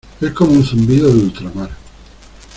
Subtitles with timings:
[0.19, 1.69] es como un zumbido de ultramar.